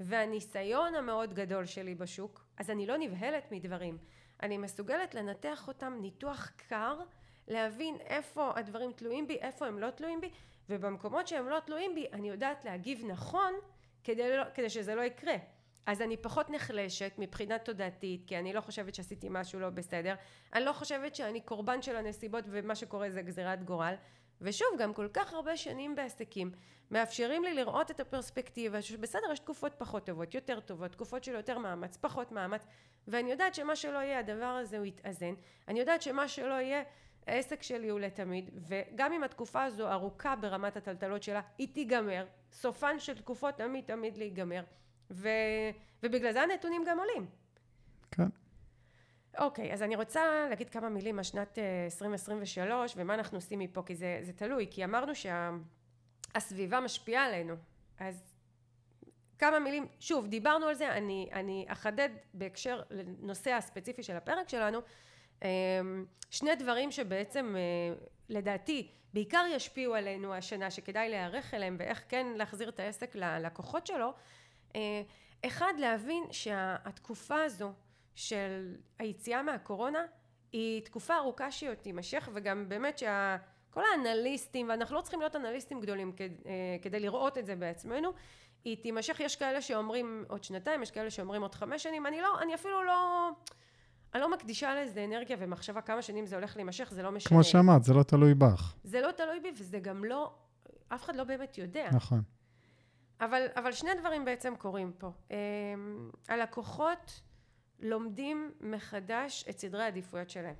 [0.00, 3.98] והניסיון המאוד גדול שלי בשוק, אז אני לא נבהלת מדברים.
[4.42, 7.00] אני מסוגלת לנתח אותם ניתוח קר,
[7.48, 10.30] להבין איפה הדברים תלויים בי, איפה הם לא תלויים בי,
[10.68, 13.54] ובמקומות שהם לא תלויים בי, אני יודעת להגיב נכון
[14.04, 15.34] כדי, לא, כדי שזה לא יקרה.
[15.90, 20.14] אז אני פחות נחלשת מבחינה תודעתית, כי אני לא חושבת שעשיתי משהו לא בסדר.
[20.54, 23.94] אני לא חושבת שאני קורבן של הנסיבות ומה שקורה זה גזירת גורל.
[24.40, 26.50] ושוב, גם כל כך הרבה שנים בעסקים
[26.90, 31.58] מאפשרים לי לראות את הפרספקטיבה שבסדר, יש תקופות פחות טובות, יותר טובות, תקופות של יותר
[31.58, 32.66] מאמץ, פחות מאמץ,
[33.08, 35.34] ואני יודעת שמה שלא יהיה, הדבר הזה הוא יתאזן.
[35.68, 36.82] אני יודעת שמה שלא יהיה,
[37.26, 42.26] העסק שלי הוא לתמיד, וגם אם התקופה הזו ארוכה ברמת הטלטלות שלה, היא תיגמר.
[42.52, 44.62] סופן של תקופות תמיד תמיד להיגמר.
[45.10, 45.28] ו...
[46.02, 47.26] ובגלל זה הנתונים גם עולים.
[48.10, 48.28] כן.
[49.38, 53.94] אוקיי, אז אני רוצה להגיד כמה מילים על שנת 2023 ומה אנחנו עושים מפה, כי
[53.94, 56.84] זה, זה תלוי, כי אמרנו שהסביבה שה...
[56.84, 57.54] משפיעה עלינו.
[57.98, 58.36] אז
[59.38, 64.78] כמה מילים, שוב, דיברנו על זה, אני, אני אחדד בהקשר לנושא הספציפי של הפרק שלנו,
[65.42, 65.48] אמ,
[66.30, 67.56] שני דברים שבעצם
[68.28, 74.06] לדעתי בעיקר ישפיעו עלינו השנה שכדאי להיערך אליהם ואיך כן להחזיר את העסק ללקוחות שלו
[74.06, 74.12] אה,
[75.46, 77.72] אחד להבין שהתקופה הזו
[78.14, 80.04] של היציאה מהקורונה
[80.52, 85.80] היא תקופה ארוכה שהיא עוד תימשך וגם באמת שכל האנליסטים ואנחנו לא צריכים להיות אנליסטים
[85.80, 88.10] גדולים כדי, אה, כדי לראות את זה בעצמנו
[88.64, 92.42] היא תימשך יש כאלה שאומרים עוד שנתיים יש כאלה שאומרים עוד חמש שנים אני לא
[92.42, 93.30] אני אפילו לא
[94.14, 97.28] אני לא מקדישה לזה אנרגיה ומחשבה כמה שנים זה הולך להימשך, זה לא משנה.
[97.28, 98.74] כמו שאמרת, זה לא תלוי בך.
[98.84, 100.32] זה לא תלוי בי וזה גם לא,
[100.88, 101.88] אף אחד לא באמת יודע.
[101.92, 102.22] נכון.
[103.20, 105.10] אבל, אבל שני דברים בעצם קורים פה.
[105.30, 107.20] אמ, הלקוחות
[107.78, 110.54] לומדים מחדש את סדרי העדיפויות שלהם.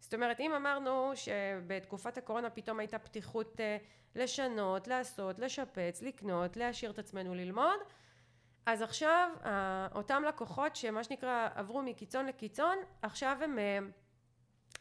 [0.00, 3.76] זאת אומרת, אם אמרנו שבתקופת הקורונה פתאום הייתה פתיחות אה,
[4.14, 7.80] לשנות, לעשות, לשפץ, לקנות, להשאיר את עצמנו ללמוד,
[8.66, 9.30] אז עכשיו
[9.94, 13.78] אותם לקוחות שמה שנקרא עברו מקיצון לקיצון עכשיו הם אה,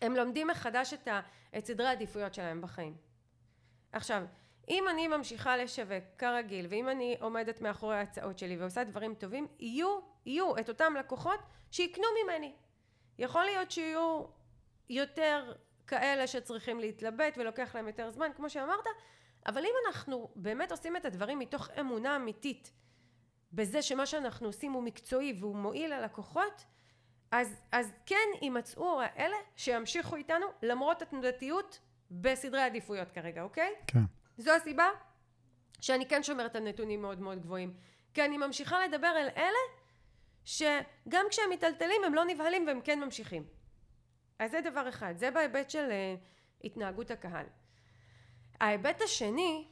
[0.01, 1.21] הם לומדים מחדש את, ה,
[1.57, 2.97] את סדרי העדיפויות שלהם בחיים
[3.91, 4.25] עכשיו
[4.69, 9.99] אם אני ממשיכה לשווק כרגיל ואם אני עומדת מאחורי ההצעות שלי ועושה דברים טובים יהיו
[10.25, 11.39] יהיו את אותם לקוחות
[11.71, 12.53] שיקנו ממני
[13.19, 14.23] יכול להיות שיהיו
[14.89, 15.53] יותר
[15.87, 18.85] כאלה שצריכים להתלבט ולוקח להם יותר זמן כמו שאמרת
[19.47, 22.71] אבל אם אנחנו באמת עושים את הדברים מתוך אמונה אמיתית
[23.53, 26.65] בזה שמה שאנחנו עושים הוא מקצועי והוא מועיל ללקוחות
[27.31, 31.79] אז, אז כן יימצאו האלה שימשיכו איתנו למרות התנודתיות
[32.11, 33.73] בסדרי עדיפויות כרגע אוקיי?
[33.87, 33.99] כן
[34.37, 34.87] זו הסיבה
[35.81, 37.73] שאני כן שומרת על נתונים מאוד מאוד גבוהים
[38.13, 39.63] כי אני ממשיכה לדבר על אלה
[40.45, 43.47] שגם כשהם מיטלטלים הם לא נבהלים והם כן ממשיכים
[44.39, 47.45] אז זה דבר אחד זה בהיבט של uh, התנהגות הקהל
[48.61, 49.67] ההיבט השני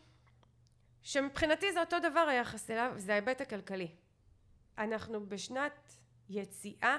[1.01, 3.95] שמבחינתי זה אותו דבר היחס אליו, זה ההיבט הכלכלי.
[4.77, 5.93] אנחנו בשנת
[6.29, 6.97] יציאה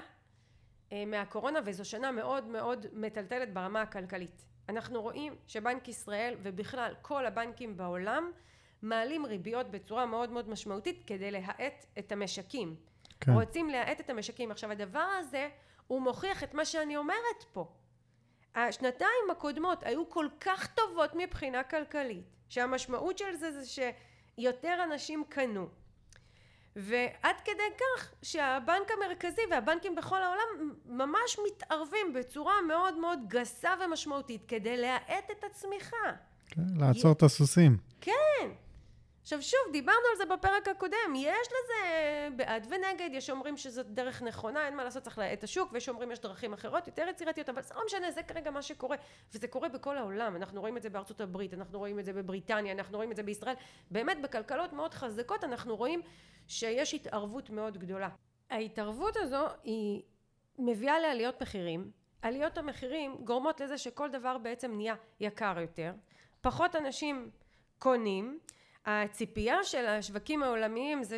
[0.92, 4.44] אה, מהקורונה וזו שנה מאוד מאוד מטלטלת ברמה הכלכלית.
[4.68, 8.30] אנחנו רואים שבנק ישראל ובכלל כל הבנקים בעולם
[8.82, 12.76] מעלים ריביות בצורה מאוד מאוד משמעותית כדי להאט את המשקים.
[13.20, 13.32] כן.
[13.32, 14.50] רוצים להאט את המשקים.
[14.50, 15.48] עכשיו הדבר הזה
[15.86, 17.72] הוא מוכיח את מה שאני אומרת פה.
[18.54, 23.82] השנתיים הקודמות היו כל כך טובות מבחינה כלכלית שהמשמעות של זה זה
[24.38, 25.68] שיותר אנשים קנו
[26.76, 34.44] ועד כדי כך שהבנק המרכזי והבנקים בכל העולם ממש מתערבים בצורה מאוד מאוד גסה ומשמעותית
[34.48, 35.96] כדי להאט את הצמיחה.
[36.46, 37.14] כן, לעצור י...
[37.14, 37.76] את הסוסים.
[38.00, 38.48] כן.
[39.26, 44.22] עכשיו שוב, דיברנו על זה בפרק הקודם, יש לזה בעד ונגד, יש אומרים שזאת דרך
[44.22, 47.62] נכונה, אין מה לעשות, צריך להאט השוק, ויש אומרים יש דרכים אחרות, יותר יצירתיות, אבל
[47.62, 48.96] זה לא משנה, זה כרגע מה שקורה,
[49.34, 52.72] וזה קורה בכל העולם, אנחנו רואים את זה בארצות הברית, אנחנו רואים את זה בבריטניה,
[52.72, 53.54] אנחנו רואים את זה בישראל,
[53.90, 56.02] באמת בכלכלות מאוד חזקות אנחנו רואים
[56.48, 58.08] שיש התערבות מאוד גדולה.
[58.50, 60.02] ההתערבות הזו היא
[60.58, 61.90] מביאה לעליות מחירים,
[62.22, 65.92] עליות המחירים גורמות לזה שכל דבר בעצם נהיה יקר יותר,
[66.40, 67.30] פחות אנשים
[67.78, 68.38] קונים,
[68.86, 71.16] הציפייה של השווקים העולמיים זה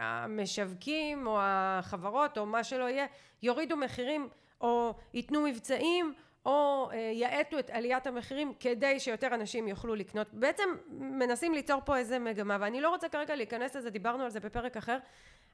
[0.00, 3.06] שהמשווקים או החברות או מה שלא יהיה
[3.42, 4.28] יורידו מחירים
[4.60, 6.14] או ייתנו מבצעים
[6.46, 10.34] או אה, יאטו את עליית המחירים כדי שיותר אנשים יוכלו לקנות.
[10.34, 14.40] בעצם מנסים ליצור פה איזה מגמה ואני לא רוצה כרגע להיכנס לזה דיברנו על זה
[14.40, 14.98] בפרק אחר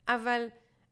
[0.08, 0.46] אבל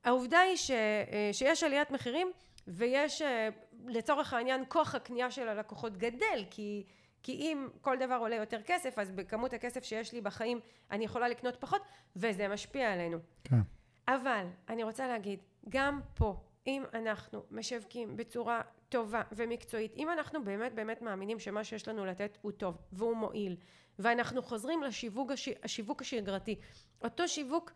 [0.04, 2.32] העובדה היא ש, אה, שיש עליית מחירים
[2.66, 3.48] ויש אה,
[3.86, 6.84] לצורך העניין כוח הקנייה של הלקוחות גדל כי
[7.22, 11.28] כי אם כל דבר עולה יותר כסף אז בכמות הכסף שיש לי בחיים אני יכולה
[11.28, 11.82] לקנות פחות
[12.16, 13.18] וזה משפיע עלינו.
[13.44, 13.60] כן.
[14.08, 20.74] אבל אני רוצה להגיד גם פה אם אנחנו משווקים בצורה טובה ומקצועית אם אנחנו באמת
[20.74, 23.56] באמת מאמינים שמה שיש לנו לתת הוא טוב והוא מועיל
[23.98, 25.48] ואנחנו חוזרים לשיווק הש...
[25.62, 26.56] השיווק השגרתי
[27.04, 27.72] אותו שיווק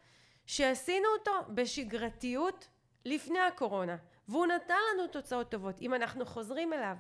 [0.47, 2.69] שעשינו אותו בשגרתיות
[3.05, 3.97] לפני הקורונה
[4.29, 6.97] והוא נתן לנו תוצאות טובות אם אנחנו חוזרים אליו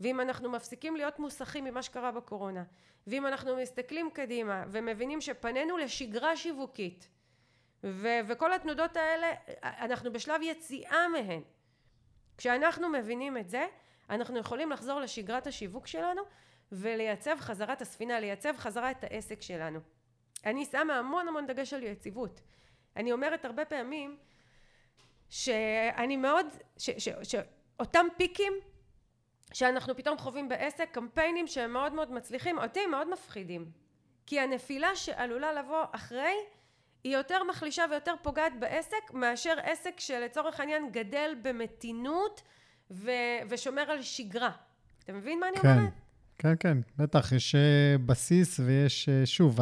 [0.00, 2.64] ואם אנחנו מפסיקים להיות מוסכים ממה שקרה בקורונה
[3.06, 7.08] ואם אנחנו מסתכלים קדימה ומבינים שפנינו לשגרה שיווקית
[7.84, 9.32] ו- וכל התנודות האלה,
[9.62, 11.42] אנחנו בשלב יציאה מהן.
[12.38, 13.66] כשאנחנו מבינים את זה,
[14.10, 16.22] אנחנו יכולים לחזור לשגרת השיווק שלנו
[16.72, 19.80] ולייצב חזרה את הספינה, לייצב חזרה את העסק שלנו.
[20.46, 22.40] אני שמה המון המון דגש על יציבות.
[22.96, 24.16] אני אומרת הרבה פעמים
[25.28, 26.46] שאני מאוד,
[26.78, 28.52] ש, ש, שאותם פיקים
[29.52, 33.70] שאנחנו פתאום חווים בעסק, קמפיינים שהם מאוד מאוד מצליחים, אותי מאוד מפחידים.
[34.26, 36.34] כי הנפילה שעלולה לבוא אחרי
[37.04, 42.42] היא יותר מחלישה ויותר פוגעת בעסק מאשר עסק שלצורך העניין גדל במתינות
[42.90, 43.10] ו-
[43.48, 44.50] ושומר על שגרה.
[45.04, 45.92] אתה מבין מה אני כן, אומרת?
[46.38, 49.60] כן, כן, בטח, יש אה, בסיס ויש, אה, שוב,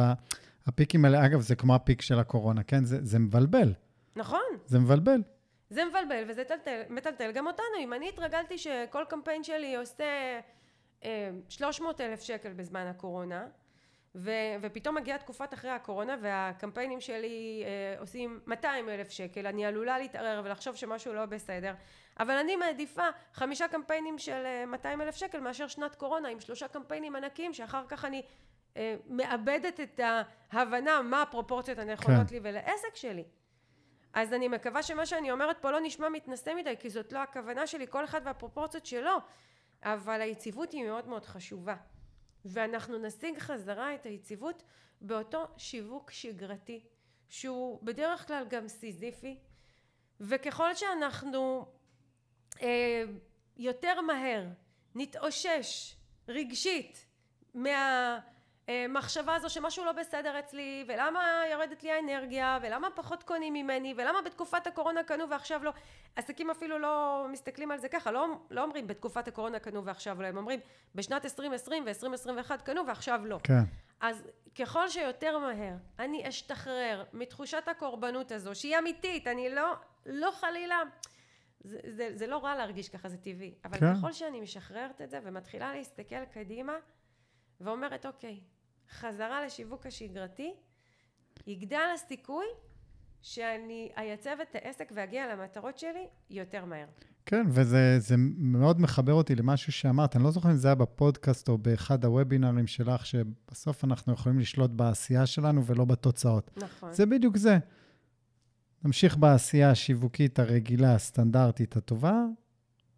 [0.67, 2.85] הפיקים האלה, אגב, זה כמו הפיק של הקורונה, כן?
[2.85, 3.73] זה, זה מבלבל.
[4.15, 4.39] נכון.
[4.65, 5.21] זה מבלבל.
[5.69, 7.77] זה מבלבל וזה טלטל, מטלטל גם אותנו.
[7.79, 10.39] אם אני התרגלתי שכל קמפיין שלי עושה
[11.03, 13.47] אה, 300 אלף שקל בזמן הקורונה,
[14.15, 19.99] ו, ופתאום מגיעה תקופת אחרי הקורונה והקמפיינים שלי אה, עושים 200 אלף שקל, אני עלולה
[19.99, 21.73] להתערער ולחשוב שמשהו לא בסדר,
[22.19, 26.67] אבל אני מעדיפה חמישה קמפיינים של אה, 200 אלף שקל מאשר שנת קורונה עם שלושה
[26.67, 28.21] קמפיינים ענקיים שאחר כך אני
[28.77, 29.99] אה, מאבדת את
[30.51, 32.35] ההבנה מה הפרופורציות הנכונות כן.
[32.35, 33.23] לי ולעסק שלי.
[34.17, 37.67] אז אני מקווה שמה שאני אומרת פה לא נשמע מתנשא מדי, כי זאת לא הכוונה
[37.67, 39.17] שלי, כל אחד והפרופורציות שלו,
[39.83, 41.75] אבל היציבות היא מאוד מאוד חשובה.
[42.45, 44.63] ואנחנו נשיג חזרה את היציבות
[45.01, 46.83] באותו שיווק שגרתי,
[47.29, 49.37] שהוא בדרך כלל גם סיזיפי,
[50.19, 51.65] וככל שאנחנו
[52.61, 53.03] אה,
[53.57, 54.45] יותר מהר
[54.95, 55.95] נתאושש
[56.27, 57.05] רגשית
[57.53, 58.19] מה...
[58.89, 64.21] מחשבה הזו שמשהו לא בסדר אצלי ולמה יורדת לי האנרגיה ולמה פחות קונים ממני ולמה
[64.21, 65.73] בתקופת הקורונה קנו ועכשיו לא
[66.15, 70.27] עסקים אפילו לא מסתכלים על זה ככה לא, לא אומרים בתקופת הקורונה קנו ועכשיו לא
[70.27, 70.59] הם אומרים
[70.95, 73.63] בשנת 2020 ו-2021 קנו ועכשיו לא כן.
[73.99, 74.23] אז
[74.59, 79.73] ככל שיותר מהר אני אשתחרר מתחושת הקורבנות הזו שהיא אמיתית אני לא
[80.05, 80.81] לא חלילה
[81.59, 83.95] זה, זה, זה לא רע להרגיש ככה זה טבעי אבל כן.
[83.95, 86.73] ככל שאני משחררת את זה ומתחילה להסתכל קדימה
[87.61, 88.39] ואומרת אוקיי
[88.91, 90.53] חזרה לשיווק השגרתי,
[91.47, 92.45] יגדל הסיכוי
[93.21, 96.87] שאני אייצב את העסק ואגיע למטרות שלי יותר מהר.
[97.25, 101.49] כן, וזה זה מאוד מחבר אותי למשהו שאמרת, אני לא זוכר אם זה היה בפודקאסט
[101.49, 106.51] או באחד הוובינרים שלך, שבסוף אנחנו יכולים לשלוט בעשייה שלנו ולא בתוצאות.
[106.57, 106.93] נכון.
[106.93, 107.57] זה בדיוק זה.
[108.83, 112.25] נמשיך בעשייה השיווקית הרגילה, הסטנדרטית, הטובה,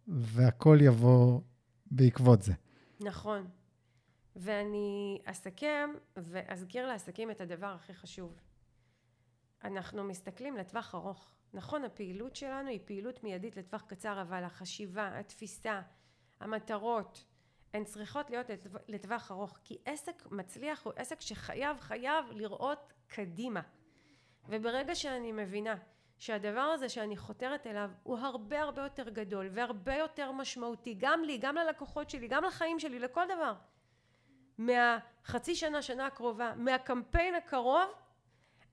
[0.08, 1.40] והכל יבוא
[1.90, 2.52] בעקבות זה.
[3.00, 3.46] נכון.
[4.42, 8.40] ואני אסכם ואזכיר לעסקים את הדבר הכי חשוב.
[9.64, 11.34] אנחנו מסתכלים לטווח ארוך.
[11.54, 15.82] נכון, הפעילות שלנו היא פעילות מיידית לטווח קצר, אבל החשיבה, התפיסה,
[16.40, 17.24] המטרות,
[17.74, 18.46] הן צריכות להיות
[18.88, 19.58] לטווח ארוך.
[19.64, 23.60] כי עסק מצליח הוא עסק שחייב, חייב לראות קדימה.
[24.48, 25.76] וברגע שאני מבינה
[26.18, 31.38] שהדבר הזה שאני חותרת אליו הוא הרבה הרבה יותר גדול והרבה יותר משמעותי, גם לי,
[31.38, 33.54] גם ללקוחות שלי, גם לחיים שלי, לכל דבר.
[34.60, 37.94] מהחצי שנה, שנה הקרובה, מהקמפיין הקרוב,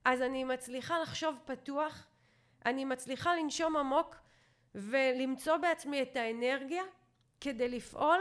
[0.06, 2.08] אז אני מצליחה לחשוב פתוח,
[2.66, 4.16] אני מצליחה לנשום עמוק
[4.76, 6.84] ולמצוא בעצמי את האנרגיה
[7.42, 8.20] כדי לפעול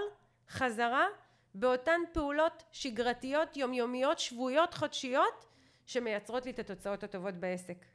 [0.49, 1.07] חזרה
[1.55, 5.47] באותן פעולות שגרתיות, יומיומיות, שבועיות, חודשיות,
[5.87, 7.87] שמייצרות לי את התוצאות הטובות בעסק.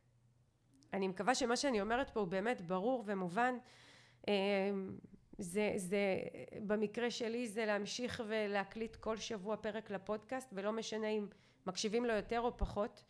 [0.93, 3.57] אני מקווה שמה שאני אומרת פה הוא באמת ברור ומובן.
[5.41, 6.17] זה, זה,
[6.65, 11.27] במקרה שלי זה להמשיך ולהקליט כל שבוע פרק לפודקאסט ולא משנה אם
[11.67, 13.03] מקשיבים לו יותר או פחות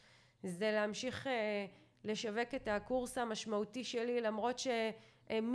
[0.43, 1.65] זה להמשיך אה,
[2.03, 5.49] לשווק את הקורס המשמעותי שלי למרות שמפעם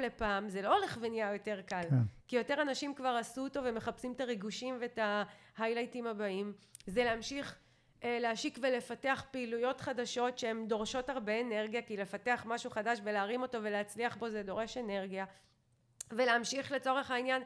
[0.00, 1.96] אה, לפעם זה לא הולך ונהיה יותר קל כן.
[2.28, 4.98] כי יותר אנשים כבר עשו אותו ומחפשים את הריגושים ואת
[5.56, 6.52] ההיילייטים הבאים
[6.86, 7.61] זה להמשיך אה,
[8.04, 14.16] להשיק ולפתח פעילויות חדשות שהן דורשות הרבה אנרגיה כי לפתח משהו חדש ולהרים אותו ולהצליח
[14.16, 15.24] בו זה דורש אנרגיה.
[16.10, 17.42] ולהמשיך לצורך העניין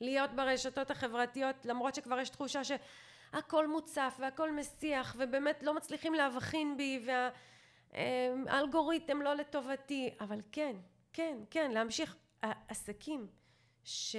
[0.00, 6.76] להיות ברשתות החברתיות למרות שכבר יש תחושה שהכל מוצף והכל מסיח ובאמת לא מצליחים להבחין
[6.76, 7.06] בי
[7.92, 10.14] והאלגוריתם לא לטובתי.
[10.20, 10.76] אבל כן
[11.12, 12.16] כן כן להמשיך.
[12.68, 13.26] עסקים
[13.84, 14.16] ש...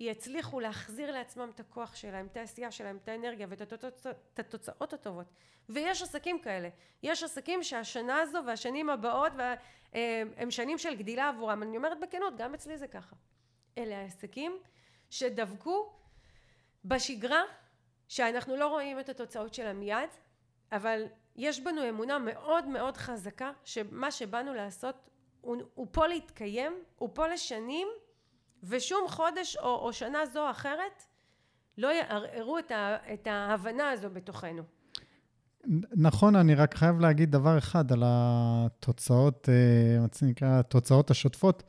[0.00, 4.06] יצליחו להחזיר לעצמם את הכוח שלהם, את העשייה שלהם, את האנרגיה ואת התוצאות,
[4.36, 5.26] התוצאות הטובות.
[5.68, 6.68] ויש עסקים כאלה.
[7.02, 9.32] יש עסקים שהשנה הזו והשנים הבאות
[10.36, 11.62] הם שנים של גדילה עבורם.
[11.62, 13.16] אני אומרת בכנות, גם אצלי זה ככה.
[13.78, 14.58] אלה העסקים
[15.10, 15.92] שדבקו
[16.84, 17.42] בשגרה,
[18.08, 20.10] שאנחנו לא רואים את התוצאות שלה מיד,
[20.72, 21.06] אבל
[21.36, 24.94] יש בנו אמונה מאוד מאוד חזקה שמה שבאנו לעשות
[25.40, 27.88] הוא, הוא פה להתקיים, הוא פה לשנים
[28.62, 31.02] ושום חודש או, או שנה זו או אחרת
[31.78, 34.62] לא יערערו את, ה, את ההבנה הזו בתוכנו.
[35.96, 41.62] נכון, אני רק חייב להגיד דבר אחד על התוצאות, אה, מה זה נקרא, התוצאות השוטפות.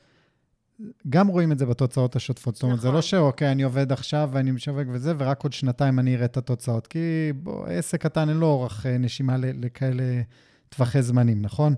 [1.09, 2.55] גם רואים את זה בתוצאות השוטפות.
[2.55, 3.01] זאת אומרת, זה לא נכון.
[3.01, 6.87] שאוקיי, אני עובד עכשיו ואני משווק וזה, ורק עוד שנתיים אני אראה את התוצאות.
[6.87, 10.21] כי בוא, עסק קטן אין לו אורך אה, נשימה לכאלה
[10.69, 11.75] טווחי זמנים, נכון?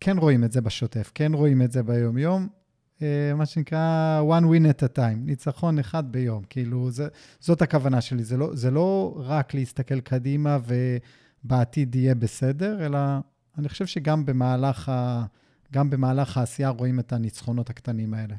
[0.00, 2.48] כן רואים את זה בשוטף, כן רואים את זה ביום-יום.
[3.02, 6.44] אה, מה שנקרא one win at a time, ניצחון אחד ביום.
[6.50, 7.08] כאילו, זה,
[7.40, 8.24] זאת הכוונה שלי.
[8.24, 10.58] זה לא, זה לא רק להסתכל קדימה
[11.44, 12.98] ובעתיד יהיה בסדר, אלא
[13.58, 15.24] אני חושב שגם במהלך, ה,
[15.72, 18.34] גם במהלך העשייה רואים את הניצחונות הקטנים האלה.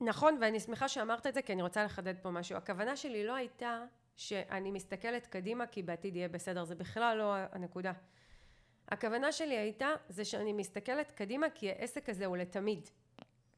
[0.00, 2.56] נכון, ואני שמחה שאמרת את זה, כי אני רוצה לחדד פה משהו.
[2.56, 3.78] הכוונה שלי לא הייתה
[4.16, 7.92] שאני מסתכלת קדימה כי בעתיד יהיה בסדר, זה בכלל לא הנקודה.
[8.88, 12.88] הכוונה שלי הייתה, זה שאני מסתכלת קדימה כי העסק הזה הוא לתמיד.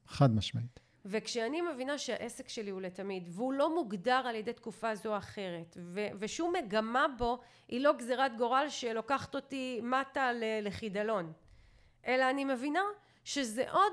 [0.06, 0.80] חד משמעית.
[1.04, 5.76] וכשאני מבינה שהעסק שלי הוא לתמיד, והוא לא מוגדר על ידי תקופה זו או אחרת,
[5.80, 11.32] ו- ושום מגמה בו היא לא גזירת גורל שלוקחת אותי מטה ל- לחידלון,
[12.06, 12.82] אלא אני מבינה
[13.24, 13.92] שזה עוד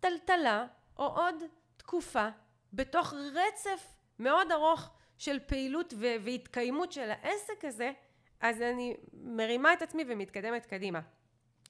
[0.00, 0.66] טלטלה
[0.98, 1.34] או עוד
[1.76, 2.28] תקופה
[2.72, 7.92] בתוך רצף מאוד ארוך של פעילות ו- והתקיימות של העסק הזה,
[8.40, 11.00] אז אני מרימה את עצמי ומתקדמת קדימה.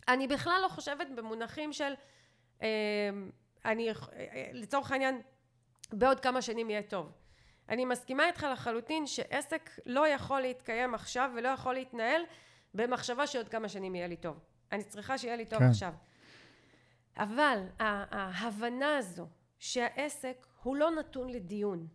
[0.09, 1.93] אני בכלל לא חושבת במונחים של
[3.65, 3.89] אני,
[4.53, 5.21] לצורך העניין,
[5.93, 7.13] בעוד כמה שנים יהיה טוב.
[7.69, 12.23] אני מסכימה איתך לחלוטין שעסק לא יכול להתקיים עכשיו ולא יכול להתנהל
[12.75, 14.41] במחשבה שעוד כמה שנים יהיה לי טוב.
[14.73, 15.69] אני צריכה שיהיה לי טוב כן.
[15.69, 15.93] עכשיו.
[17.17, 19.27] אבל ההבנה הזו
[19.59, 21.87] שהעסק הוא לא נתון לדיון.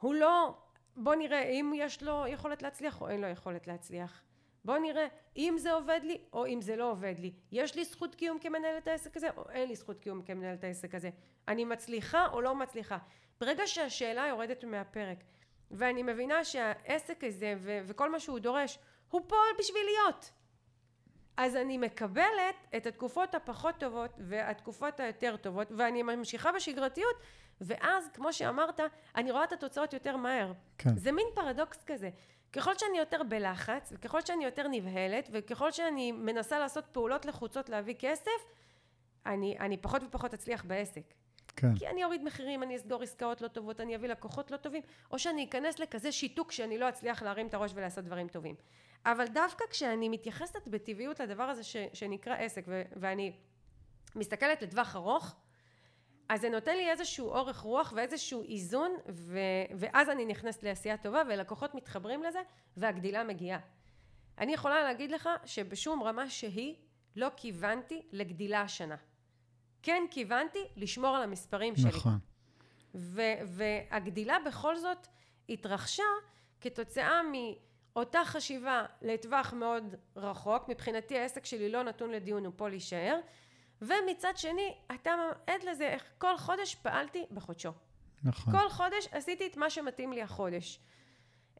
[0.00, 0.54] הוא לא,
[0.96, 4.22] בוא נראה אם יש לו יכולת להצליח או אין לו יכולת להצליח.
[4.66, 7.32] בוא נראה אם זה עובד לי או אם זה לא עובד לי.
[7.52, 11.10] יש לי זכות קיום כמנהלת העסק הזה או אין לי זכות קיום כמנהלת העסק הזה.
[11.48, 12.98] אני מצליחה או לא מצליחה.
[13.40, 15.18] ברגע שהשאלה יורדת מהפרק
[15.70, 18.78] ואני מבינה שהעסק הזה ו- וכל מה שהוא דורש
[19.10, 20.30] הוא פה בשביל להיות.
[21.36, 27.16] אז אני מקבלת את התקופות הפחות טובות והתקופות היותר טובות ואני ממשיכה בשגרתיות
[27.60, 28.80] ואז כמו שאמרת
[29.16, 30.52] אני רואה את התוצאות יותר מהר.
[30.78, 30.96] כן.
[30.96, 32.10] זה מין פרדוקס כזה.
[32.52, 37.94] ככל שאני יותר בלחץ וככל שאני יותר נבהלת וככל שאני מנסה לעשות פעולות לחוצות להביא
[37.98, 38.30] כסף
[39.26, 41.02] אני, אני פחות ופחות אצליח בעסק.
[41.56, 41.74] כן.
[41.76, 45.18] כי אני אוריד מחירים, אני אסגור עסקאות לא טובות, אני אביא לקוחות לא טובים, או
[45.18, 48.54] שאני אכנס לכזה שיתוק שאני לא אצליח להרים את הראש ולעשות דברים טובים.
[49.06, 53.32] אבל דווקא כשאני מתייחסת בטבעיות לדבר הזה ש, שנקרא עסק, ו, ואני
[54.16, 55.34] מסתכלת לטווח ארוך,
[56.28, 59.38] אז זה נותן לי איזשהו אורך רוח ואיזשהו איזון, ו,
[59.78, 62.38] ואז אני נכנסת לעשייה טובה, ולקוחות מתחברים לזה,
[62.76, 63.58] והגדילה מגיעה.
[64.38, 66.74] אני יכולה להגיד לך שבשום רמה שהיא
[67.16, 68.96] לא כיוונתי לגדילה השנה.
[69.82, 71.88] כן כיוונתי לשמור על המספרים שלי.
[71.88, 72.18] נכון.
[72.94, 75.06] ו- והגדילה בכל זאת
[75.48, 76.02] התרחשה
[76.60, 83.20] כתוצאה מאותה חשיבה לטווח מאוד רחוק, מבחינתי העסק שלי לא נתון לדיון, הוא פה להישאר,
[83.82, 85.10] ומצד שני אתה
[85.46, 87.72] עד לזה איך כל חודש פעלתי בחודשו.
[88.24, 88.58] נכון.
[88.58, 90.80] כל חודש עשיתי את מה שמתאים לי החודש.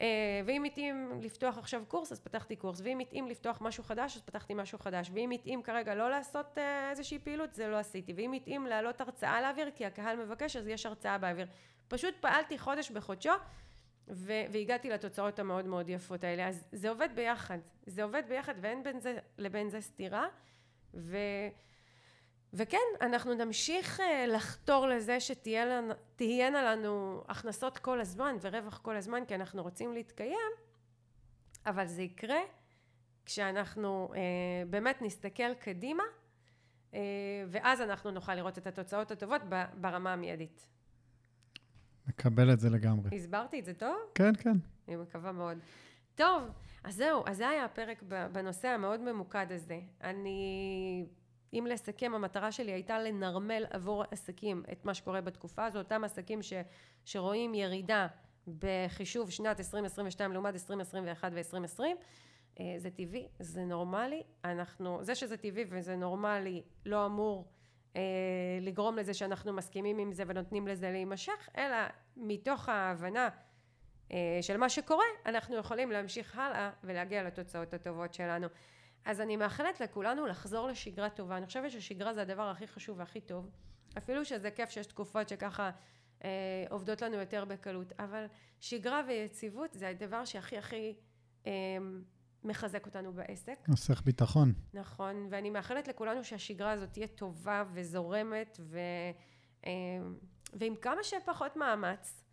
[0.00, 0.06] אה,
[0.46, 2.80] ואם התאים לפתוח עכשיו קורס אז פתחתי קורס.
[2.84, 5.10] ואם התאים לפתוח משהו חדש אז פתחתי משהו חדש.
[5.14, 8.12] ואם התאים כרגע לא לעשות אה, איזושהי פעילות זה לא עשיתי.
[8.16, 11.46] ואם התאים להעלות הרצאה לאוויר כי הקהל מבקש אז יש הרצאה באוויר.
[11.88, 13.32] פשוט פעלתי חודש בחודשו
[14.08, 16.48] ו- והגעתי לתוצאות המאוד מאוד יפות האלה.
[16.48, 17.58] אז זה עובד ביחד.
[17.86, 20.26] זה עובד ביחד ואין בין זה לבין זה סתירה.
[20.94, 21.16] ו...
[22.52, 29.34] וכן, אנחנו נמשיך אה, לחתור לזה שתהיינה לנו הכנסות כל הזמן ורווח כל הזמן כי
[29.34, 30.50] אנחנו רוצים להתקיים,
[31.66, 32.40] אבל זה יקרה
[33.26, 34.20] כשאנחנו אה,
[34.70, 36.02] באמת נסתכל קדימה
[36.94, 37.00] אה,
[37.48, 39.42] ואז אנחנו נוכל לראות את התוצאות הטובות
[39.74, 40.66] ברמה המיידית.
[42.06, 43.16] מקבל את זה לגמרי.
[43.16, 43.96] הסברתי את זה טוב?
[44.14, 44.56] כן, כן.
[44.88, 45.58] אני מקווה מאוד.
[46.14, 46.42] טוב,
[46.84, 49.80] אז זהו, אז זה היה הפרק בנושא המאוד ממוקד הזה.
[50.02, 51.06] אני,
[51.52, 56.42] אם לסכם, המטרה שלי הייתה לנרמל עבור עסקים את מה שקורה בתקופה הזו, אותם עסקים
[56.42, 56.52] ש,
[57.04, 58.06] שרואים ירידה
[58.58, 61.82] בחישוב שנת 2022 לעומת 2021 ו-2020.
[62.60, 67.48] אה, זה טבעי, זה נורמלי, אנחנו, זה שזה טבעי וזה נורמלי לא אמור
[67.96, 68.02] אה,
[68.60, 71.76] לגרום לזה שאנחנו מסכימים עם זה ונותנים לזה להימשך, אלא
[72.16, 73.28] מתוך ההבנה
[74.12, 78.46] אה, של מה שקורה, אנחנו יכולים להמשיך הלאה ולהגיע לתוצאות הטובות שלנו.
[79.06, 81.36] אז אני מאחלת לכולנו לחזור לשגרה טובה.
[81.36, 83.50] אני חושבת ששגרה זה הדבר הכי חשוב והכי טוב.
[83.98, 85.70] אפילו שזה כיף שיש תקופות שככה
[86.24, 88.26] אה, עובדות לנו יותר בקלות, אבל
[88.60, 90.94] שגרה ויציבות זה הדבר שהכי הכי
[91.46, 91.52] אה,
[92.44, 93.58] מחזק אותנו בעסק.
[93.68, 94.52] נוסח ביטחון.
[94.74, 98.78] נכון, ואני מאחלת לכולנו שהשגרה הזאת תהיה טובה וזורמת ו,
[99.66, 99.72] אה,
[100.52, 102.25] ועם כמה שפחות מאמץ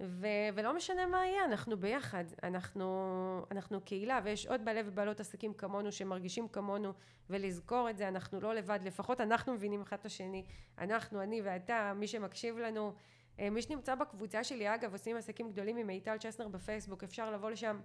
[0.00, 5.54] ו- ולא משנה מה יהיה, אנחנו ביחד, אנחנו, אנחנו קהילה, ויש עוד בעלי ובעלות עסקים
[5.54, 6.92] כמונו שמרגישים כמונו,
[7.30, 10.44] ולזכור את זה, אנחנו לא לבד, לפחות אנחנו מבינים אחד את השני,
[10.78, 12.92] אנחנו, אני ואתה, מי שמקשיב לנו,
[13.40, 17.50] אה, מי שנמצא בקבוצה שלי, אגב, עושים עסקים גדולים עם מיטל צ'סנר בפייסבוק, אפשר לבוא
[17.50, 17.80] לשם,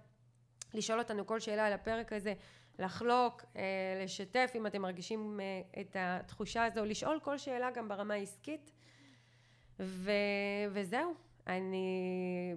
[0.74, 2.34] לשאול אותנו כל שאלה על הפרק הזה,
[2.78, 3.62] לחלוק, אה,
[4.04, 8.72] לשתף אם אתם מרגישים אה, את התחושה הזו, לשאול כל שאלה גם ברמה העסקית,
[9.80, 10.12] ו-
[10.72, 11.31] וזהו.
[11.46, 12.54] אני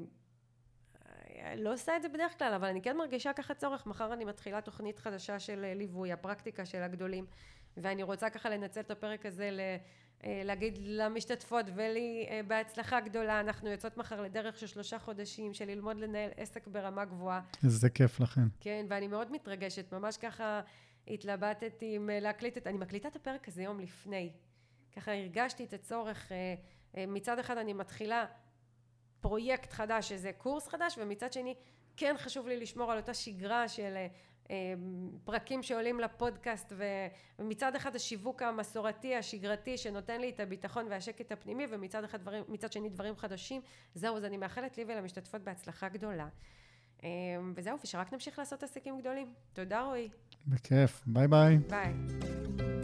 [1.57, 3.85] לא עושה את זה בדרך כלל, אבל אני כן מרגישה ככה צורך.
[3.85, 7.25] מחר אני מתחילה תוכנית חדשה של ליווי, הפרקטיקה של הגדולים,
[7.77, 9.59] ואני רוצה ככה לנצל את הפרק הזה ל...
[10.23, 15.97] להגיד למשתתפות ולי אה, בהצלחה גדולה, אנחנו יוצאות מחר לדרך של שלושה חודשים של ללמוד
[15.97, 17.41] לנהל עסק ברמה גבוהה.
[17.63, 18.41] איזה כיף לכן.
[18.59, 20.61] כן, ואני מאוד מתרגשת, ממש ככה
[21.07, 24.31] התלבטתי עם להקליט את, אני מקליטה את הפרק הזה יום לפני.
[24.95, 26.55] ככה הרגשתי את הצורך, אה,
[26.97, 28.25] אה, מצד אחד אני מתחילה
[29.21, 31.55] פרויקט חדש, איזה קורס חדש, ומצד שני
[31.97, 33.95] כן חשוב לי לשמור על אותה שגרה של
[34.51, 34.73] אה,
[35.23, 36.73] פרקים שעולים לפודקאסט
[37.39, 42.71] ומצד אחד השיווק המסורתי השגרתי שנותן לי את הביטחון והשקט הפנימי ומצד אחד דברים, מצד
[42.71, 43.61] שני דברים חדשים
[43.95, 46.27] זהו אז אני מאחלת לי ולמשתתפות בהצלחה גדולה.
[47.03, 47.09] אה,
[47.55, 49.33] וזהו ושרק נמשיך לעשות עסקים גדולים.
[49.53, 50.09] תודה רועי.
[50.47, 51.03] בכיף.
[51.05, 51.57] ביי ביי.
[51.57, 52.74] ביי